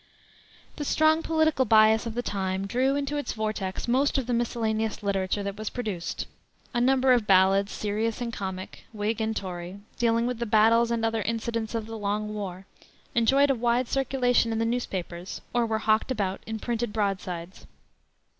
[0.77, 5.03] The strong political bias of the time drew into its vortex most of the miscellaneous
[5.03, 6.25] literature that was produced.
[6.73, 11.05] A number of ballads, serious and comic, Whig and Tory, dealing with the battles and
[11.05, 12.65] other incidents of the long war,
[13.13, 17.67] enjoyed a wide circulation in the newspapers, or were hawked about in printed broadsides.